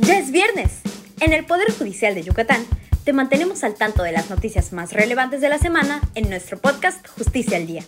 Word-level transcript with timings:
Ya 0.00 0.18
es 0.18 0.30
viernes. 0.30 0.80
En 1.20 1.32
el 1.32 1.44
Poder 1.44 1.72
Judicial 1.72 2.14
de 2.14 2.22
Yucatán 2.22 2.64
te 3.04 3.12
mantenemos 3.12 3.64
al 3.64 3.74
tanto 3.74 4.02
de 4.02 4.12
las 4.12 4.30
noticias 4.30 4.72
más 4.72 4.92
relevantes 4.92 5.40
de 5.40 5.48
la 5.48 5.58
semana 5.58 6.00
en 6.14 6.30
nuestro 6.30 6.58
podcast 6.58 7.04
Justicia 7.08 7.56
al 7.56 7.66
Día. 7.66 7.82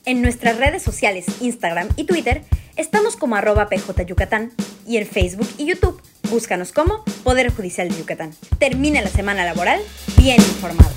En 0.05 0.23
nuestras 0.23 0.57
redes 0.57 0.83
sociales 0.83 1.27
Instagram 1.41 1.89
y 1.97 2.05
Twitter 2.05 2.43
estamos 2.77 3.17
como 3.17 3.35
arroba 3.37 3.69
pjyucatán 3.69 4.53
y 4.87 4.99
en 4.99 5.07
Facebook 5.07 5.49
y 5.59 5.67
YouTube 5.67 6.01
búscanos 6.31 6.73
como 6.73 7.05
Poder 7.25 7.53
Judicial 7.53 7.89
de 7.89 7.99
Yucatán. 7.99 8.33
Termina 8.59 9.03
la 9.03 9.11
semana 9.11 9.45
laboral 9.45 9.81
bien 10.17 10.41
informado. 10.41 10.91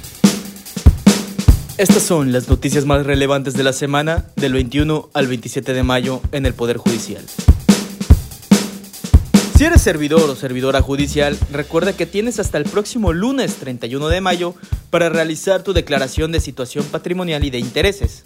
Estas 1.79 2.03
son 2.03 2.31
las 2.31 2.49
noticias 2.49 2.85
más 2.85 3.03
relevantes 3.03 3.55
de 3.55 3.63
la 3.63 3.73
semana 3.73 4.25
del 4.35 4.53
21 4.53 5.09
al 5.11 5.25
27 5.25 5.73
de 5.73 5.81
mayo 5.81 6.21
en 6.31 6.45
el 6.45 6.53
Poder 6.53 6.77
Judicial. 6.77 7.25
Si 9.57 9.65
eres 9.65 9.81
servidor 9.81 10.29
o 10.29 10.35
servidora 10.35 10.83
judicial, 10.83 11.35
recuerda 11.51 11.93
que 11.93 12.05
tienes 12.05 12.39
hasta 12.39 12.59
el 12.59 12.65
próximo 12.65 13.11
lunes 13.11 13.55
31 13.55 14.07
de 14.09 14.21
mayo 14.21 14.53
para 14.91 15.09
realizar 15.09 15.63
tu 15.63 15.73
declaración 15.73 16.31
de 16.31 16.41
situación 16.41 16.85
patrimonial 16.85 17.43
y 17.43 17.49
de 17.49 17.57
intereses. 17.57 18.23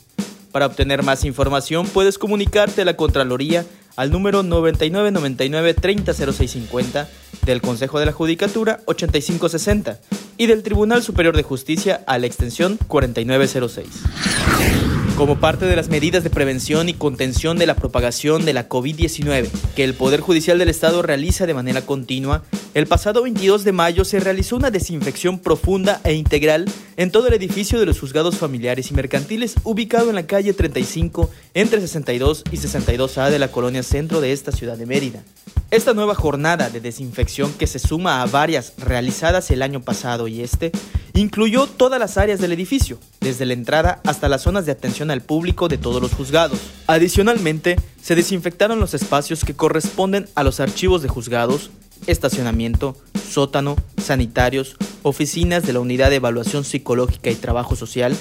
Para 0.52 0.66
obtener 0.66 1.04
más 1.04 1.24
información 1.24 1.88
puedes 1.88 2.18
comunicarte 2.18 2.82
a 2.82 2.86
la 2.86 2.98
Contraloría 2.98 3.66
al 3.96 4.12
número 4.12 4.44
9999 4.44 5.74
300650 5.74 7.10
del 7.46 7.62
Consejo 7.62 7.98
de 7.98 8.08
la 8.08 8.12
Judicatura 8.12 8.82
8560 8.86 10.00
y 10.38 10.48
del 10.48 10.64
Tribunal 10.64 11.04
Superior 11.04 11.36
de 11.36 11.44
Justicia 11.44 12.04
a 12.08 12.18
la 12.18 12.28
extensión 12.28 12.78
4906. 12.88 15.07
Como 15.18 15.40
parte 15.40 15.66
de 15.66 15.76
las 15.76 15.90
medidas 15.90 16.24
de 16.24 16.30
prevención 16.30 16.90
y 16.90 16.94
contención 16.94 17.58
de 17.58 17.66
la 17.66 17.76
propagación 17.76 18.46
de 18.46 18.54
la 18.54 18.70
COVID-19 18.70 19.50
que 19.76 19.84
el 19.84 19.96
Poder 19.96 20.20
Judicial 20.20 20.60
del 20.60 20.70
Estado 20.70 21.02
realiza 21.02 21.48
de 21.48 21.56
manera 21.56 21.82
continua, 21.82 22.44
el 22.76 22.86
pasado 22.86 23.24
22 23.24 23.64
de 23.64 23.72
mayo 23.72 24.06
se 24.06 24.20
realizó 24.20 24.58
una 24.58 24.70
desinfección 24.70 25.40
profunda 25.40 26.02
e 26.04 26.14
integral 26.14 26.66
en 26.98 27.10
todo 27.10 27.30
el 27.30 27.34
edificio 27.34 27.80
de 27.80 27.88
los 27.88 28.00
juzgados 28.00 28.38
familiares 28.38 28.92
y 28.92 28.94
mercantiles 28.94 29.56
ubicado 29.64 30.10
en 30.10 30.16
la 30.16 30.28
calle 30.28 30.54
35 30.54 31.32
entre 31.56 31.82
62 31.82 32.44
y 32.52 32.58
62A 32.58 33.32
de 33.32 33.40
la 33.40 33.48
colonia 33.48 33.82
centro 33.82 34.22
de 34.22 34.34
esta 34.34 34.52
ciudad 34.52 34.78
de 34.78 34.86
Mérida. 34.86 35.24
Esta 35.70 35.94
nueva 35.94 36.16
jornada 36.16 36.70
de 36.70 36.80
desinfección 36.80 37.52
que 37.52 37.68
se 37.68 37.80
suma 37.80 38.22
a 38.22 38.26
varias 38.26 38.74
realizadas 38.78 39.52
el 39.52 39.62
año 39.62 39.82
pasado 39.82 40.30
y 40.30 40.42
este, 40.42 40.72
incluyó 41.20 41.66
todas 41.66 42.00
las 42.00 42.18
áreas 42.18 42.40
del 42.40 42.52
edificio, 42.52 43.00
desde 43.22 43.46
la 43.46 43.54
entrada 43.54 44.02
hasta 44.06 44.30
las 44.30 44.44
zonas 44.44 44.66
de 44.66 44.72
atención 44.72 45.10
al 45.10 45.22
público 45.22 45.68
de 45.68 45.78
todos 45.78 46.02
los 46.02 46.14
juzgados. 46.14 46.60
Adicionalmente, 46.88 47.78
se 48.02 48.16
desinfectaron 48.16 48.80
los 48.80 48.94
espacios 48.94 49.44
que 49.44 49.56
corresponden 49.56 50.28
a 50.36 50.44
los 50.44 50.60
archivos 50.60 51.02
de 51.02 51.10
juzgados, 51.10 51.72
estacionamiento, 52.06 52.96
sótano, 53.30 53.76
sanitarios, 54.02 54.78
oficinas 55.04 55.66
de 55.66 55.74
la 55.74 55.80
Unidad 55.80 56.10
de 56.10 56.18
Evaluación 56.18 56.64
Psicológica 56.64 57.30
y 57.30 57.36
Trabajo 57.36 57.76
Social, 57.76 58.16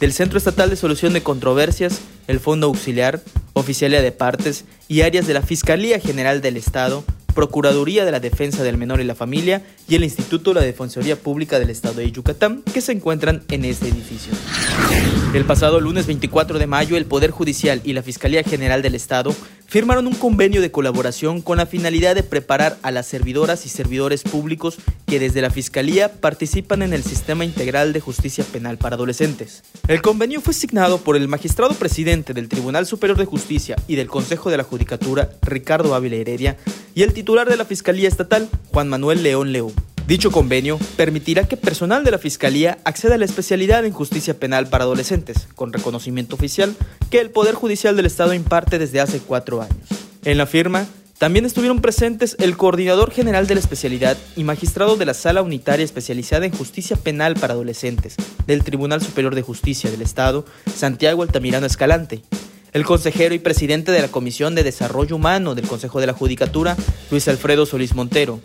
del 0.00 0.12
Centro 0.12 0.38
Estatal 0.38 0.70
de 0.70 0.76
Solución 0.76 1.12
de 1.12 1.22
Controversias, 1.22 2.00
el 2.28 2.40
Fondo 2.40 2.68
Auxiliar, 2.68 3.20
Oficialía 3.52 4.00
de 4.00 4.12
Partes 4.12 4.64
y 4.86 5.02
áreas 5.02 5.26
de 5.26 5.34
la 5.34 5.42
Fiscalía 5.42 5.98
General 5.98 6.40
del 6.40 6.56
Estado, 6.56 7.04
Procuraduría 7.38 8.04
de 8.04 8.10
la 8.10 8.18
Defensa 8.18 8.64
del 8.64 8.78
Menor 8.78 9.00
y 9.00 9.04
la 9.04 9.14
Familia 9.14 9.62
y 9.88 9.94
el 9.94 10.02
Instituto 10.02 10.50
de 10.50 10.54
la 10.58 10.66
Defensoría 10.66 11.14
Pública 11.14 11.60
del 11.60 11.70
Estado 11.70 12.00
de 12.00 12.10
Yucatán, 12.10 12.64
que 12.64 12.80
se 12.80 12.90
encuentran 12.90 13.44
en 13.48 13.64
este 13.64 13.86
edificio. 13.86 14.32
El 15.32 15.44
pasado 15.44 15.78
lunes 15.78 16.08
24 16.08 16.58
de 16.58 16.66
mayo, 16.66 16.96
el 16.96 17.04
Poder 17.06 17.30
Judicial 17.30 17.80
y 17.84 17.92
la 17.92 18.02
Fiscalía 18.02 18.42
General 18.42 18.82
del 18.82 18.96
Estado 18.96 19.32
firmaron 19.68 20.06
un 20.06 20.14
convenio 20.14 20.62
de 20.62 20.70
colaboración 20.70 21.42
con 21.42 21.58
la 21.58 21.66
finalidad 21.66 22.14
de 22.14 22.22
preparar 22.22 22.78
a 22.82 22.90
las 22.90 23.06
servidoras 23.06 23.66
y 23.66 23.68
servidores 23.68 24.22
públicos 24.22 24.78
que 25.06 25.20
desde 25.20 25.42
la 25.42 25.50
Fiscalía 25.50 26.10
participan 26.10 26.80
en 26.80 26.94
el 26.94 27.02
Sistema 27.02 27.44
Integral 27.44 27.92
de 27.92 28.00
Justicia 28.00 28.44
Penal 28.50 28.78
para 28.78 28.96
Adolescentes. 28.96 29.62
El 29.86 30.00
convenio 30.00 30.40
fue 30.40 30.54
signado 30.54 30.98
por 30.98 31.16
el 31.16 31.28
magistrado 31.28 31.74
presidente 31.74 32.32
del 32.32 32.48
Tribunal 32.48 32.86
Superior 32.86 33.18
de 33.18 33.26
Justicia 33.26 33.76
y 33.86 33.96
del 33.96 34.08
Consejo 34.08 34.50
de 34.50 34.56
la 34.56 34.64
Judicatura, 34.64 35.30
Ricardo 35.42 35.94
Ávila 35.94 36.16
Heredia, 36.16 36.56
y 36.98 37.04
el 37.04 37.12
titular 37.12 37.48
de 37.48 37.56
la 37.56 37.64
Fiscalía 37.64 38.08
Estatal, 38.08 38.48
Juan 38.72 38.88
Manuel 38.88 39.22
León 39.22 39.52
León. 39.52 39.72
Dicho 40.08 40.32
convenio 40.32 40.80
permitirá 40.96 41.46
que 41.46 41.56
personal 41.56 42.02
de 42.02 42.10
la 42.10 42.18
Fiscalía 42.18 42.78
acceda 42.82 43.14
a 43.14 43.18
la 43.18 43.24
especialidad 43.24 43.84
en 43.84 43.92
justicia 43.92 44.34
penal 44.34 44.66
para 44.66 44.82
adolescentes, 44.82 45.46
con 45.54 45.72
reconocimiento 45.72 46.34
oficial 46.34 46.74
que 47.08 47.20
el 47.20 47.30
Poder 47.30 47.54
Judicial 47.54 47.94
del 47.94 48.06
Estado 48.06 48.34
imparte 48.34 48.80
desde 48.80 48.98
hace 48.98 49.20
cuatro 49.20 49.62
años. 49.62 49.86
En 50.24 50.38
la 50.38 50.46
firma 50.46 50.88
también 51.18 51.44
estuvieron 51.44 51.80
presentes 51.80 52.34
el 52.40 52.56
coordinador 52.56 53.12
general 53.12 53.46
de 53.46 53.54
la 53.54 53.60
especialidad 53.60 54.16
y 54.34 54.42
magistrado 54.42 54.96
de 54.96 55.06
la 55.06 55.14
Sala 55.14 55.42
Unitaria 55.42 55.84
Especializada 55.84 56.46
en 56.46 56.52
Justicia 56.52 56.96
Penal 56.96 57.34
para 57.34 57.54
Adolescentes 57.54 58.16
del 58.48 58.64
Tribunal 58.64 59.02
Superior 59.02 59.36
de 59.36 59.42
Justicia 59.42 59.88
del 59.88 60.02
Estado, 60.02 60.44
Santiago 60.74 61.22
Altamirano 61.22 61.66
Escalante, 61.66 62.22
el 62.72 62.84
consejero 62.84 63.34
y 63.34 63.38
presidente 63.38 63.92
de 63.92 64.00
la 64.00 64.08
Comisión 64.08 64.54
de 64.54 64.64
Desarrollo 64.64 65.16
Humano 65.16 65.54
del 65.54 65.66
Consejo 65.66 66.00
de 66.00 66.06
la 66.06 66.12
Judicatura, 66.12 66.76
Luis 67.10 67.28
Alfredo 67.28 67.66
Solís 67.66 67.94
Montero, 67.94 68.40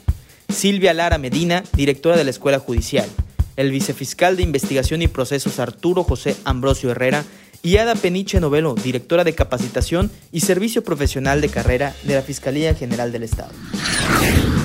Silvia 0.49 0.93
Lara 0.93 1.17
Medina, 1.17 1.63
directora 1.73 2.17
de 2.17 2.23
la 2.23 2.29
Escuela 2.29 2.59
Judicial, 2.59 3.07
el 3.55 3.71
vicefiscal 3.71 4.37
de 4.37 4.43
Investigación 4.43 5.01
y 5.01 5.07
Procesos 5.07 5.59
Arturo 5.59 6.03
José 6.03 6.35
Ambrosio 6.45 6.91
Herrera. 6.91 7.23
Y 7.65 7.77
Ada 7.77 7.95
Peniche 7.95 8.41
Novelo, 8.41 8.75
directora 8.75 9.23
de 9.23 9.35
Capacitación 9.35 10.11
y 10.33 10.41
Servicio 10.41 10.83
Profesional 10.83 11.39
de 11.39 11.47
Carrera 11.47 11.95
de 12.03 12.15
la 12.15 12.21
Fiscalía 12.21 12.75
General 12.75 13.13
del 13.13 13.23
Estado. 13.23 13.51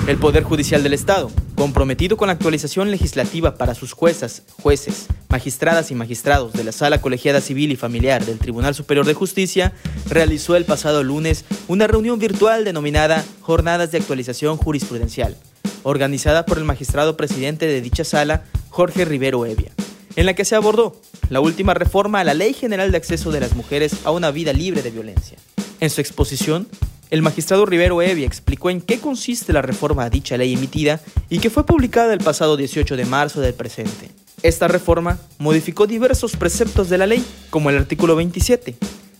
El 0.05 0.17
Poder 0.17 0.43
Judicial 0.43 0.83
del 0.83 0.93
Estado, 0.93 1.31
comprometido 1.59 2.15
con 2.15 2.27
la 2.27 2.33
actualización 2.35 2.89
legislativa 2.89 3.55
para 3.55 3.75
sus 3.75 3.91
juezas, 3.91 4.43
jueces, 4.61 5.07
magistradas 5.27 5.91
y 5.91 5.95
magistrados 5.95 6.53
de 6.53 6.63
la 6.63 6.71
Sala 6.71 7.01
Colegiada 7.01 7.41
Civil 7.41 7.73
y 7.73 7.75
Familiar 7.75 8.25
del 8.25 8.39
Tribunal 8.39 8.73
Superior 8.73 9.05
de 9.05 9.13
Justicia, 9.13 9.73
realizó 10.07 10.55
el 10.55 10.63
pasado 10.63 11.03
lunes 11.03 11.43
una 11.67 11.85
reunión 11.85 12.17
virtual 12.17 12.63
denominada 12.63 13.25
Jornadas 13.41 13.91
de 13.91 13.97
Actualización 13.97 14.55
Jurisprudencial 14.55 15.35
organizada 15.83 16.45
por 16.45 16.59
el 16.59 16.63
magistrado 16.63 17.17
presidente 17.17 17.67
de 17.67 17.81
dicha 17.81 18.05
sala, 18.05 18.43
Jorge 18.69 19.03
Rivero 19.03 19.45
Evia, 19.45 19.73
en 20.15 20.27
la 20.27 20.35
que 20.35 20.45
se 20.45 20.55
abordó 20.55 20.95
la 21.29 21.41
última 21.41 21.73
reforma 21.73 22.21
a 22.21 22.23
la 22.23 22.33
Ley 22.33 22.53
General 22.53 22.89
de 22.89 22.97
Acceso 22.97 23.31
de 23.31 23.41
las 23.41 23.53
Mujeres 23.53 23.95
a 24.05 24.11
una 24.11 24.31
vida 24.31 24.53
libre 24.53 24.81
de 24.81 24.91
violencia. 24.91 25.37
En 25.81 25.89
su 25.89 25.99
exposición, 25.99 26.69
el 27.09 27.21
magistrado 27.21 27.65
Rivero 27.65 28.01
Evia 28.01 28.27
explicó 28.27 28.69
en 28.69 28.81
qué 28.81 28.99
consiste 28.99 29.53
la 29.53 29.61
reforma 29.61 30.03
a 30.03 30.09
dicha 30.09 30.37
ley 30.37 30.53
emitida 30.53 31.01
y 31.29 31.39
que 31.39 31.49
fue 31.49 31.65
publicada 31.65 32.13
el 32.13 32.19
pasado 32.19 32.55
18 32.55 32.95
de 32.95 33.05
marzo 33.05 33.41
del 33.41 33.53
presente. 33.53 34.11
Esta 34.43 34.67
reforma 34.67 35.19
modificó 35.37 35.87
diversos 35.87 36.35
preceptos 36.35 36.89
de 36.89 36.97
la 36.97 37.07
ley, 37.07 37.25
como 37.49 37.69
el 37.69 37.77
artículo 37.77 38.15
27, 38.15 38.75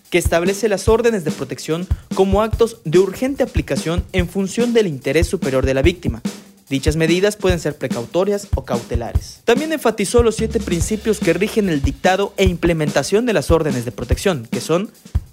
que 0.08 0.18
establece 0.18 0.68
las 0.68 0.88
órdenes 0.88 1.24
de 1.24 1.30
protección 1.30 1.86
como 2.14 2.42
actos 2.42 2.78
de 2.84 2.98
urgente 2.98 3.42
aplicación 3.42 4.04
en 4.12 4.28
función 4.28 4.72
del 4.72 4.86
interés 4.86 5.26
superior 5.26 5.66
de 5.66 5.74
la 5.74 5.82
víctima, 5.82 6.22
Dichas 6.70 6.94
medidas 6.94 7.34
pueden 7.34 7.58
ser 7.58 7.76
precautorias 7.76 8.46
o 8.54 8.64
cautelares. 8.64 9.40
También 9.44 9.72
enfatizó 9.72 10.22
los 10.22 10.36
siete 10.36 10.60
principios 10.60 11.18
que 11.18 11.32
rigen 11.32 11.68
el 11.68 11.82
dictado 11.82 12.32
e 12.36 12.44
implementación 12.44 13.26
de 13.26 13.32
las 13.32 13.50
órdenes 13.50 13.84
de 13.84 13.90
protección, 13.90 14.46
que 14.48 14.60
son 14.60 14.88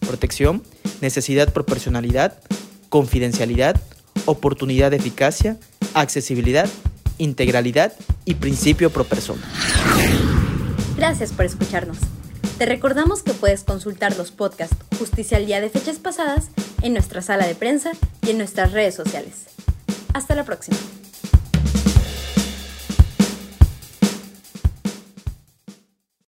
protección, 0.07 0.63
necesidad 1.01 1.53
proporcionalidad, 1.53 2.40
confidencialidad, 2.90 3.79
oportunidad 4.25 4.91
de 4.91 4.97
eficacia, 4.97 5.57
accesibilidad, 5.94 6.68
integralidad 7.18 7.94
y 8.25 8.35
principio 8.35 8.90
pro 8.90 9.03
persona. 9.03 9.41
Gracias 10.95 11.31
por 11.31 11.45
escucharnos. 11.45 11.97
Te 12.57 12.66
recordamos 12.66 13.21
que 13.21 13.33
puedes 13.33 13.63
consultar 13.63 14.18
los 14.18 14.31
podcasts 14.31 14.75
Justicia 14.98 15.38
al 15.38 15.45
Día 15.45 15.62
de 15.62 15.69
fechas 15.69 16.00
pasadas 16.00 16.48
en 16.81 16.94
nuestra 16.94 17.21
sala 17.21 17.45
de 17.45 17.54
prensa 17.54 17.92
y 18.24 18.31
en 18.31 18.39
nuestras 18.39 18.71
redes 18.71 18.95
sociales. 18.95 19.45
Hasta 20.13 20.33
la 20.33 20.44
próxima. 20.44 20.77